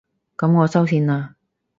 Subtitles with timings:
[0.35, 1.35] 噉我收線喇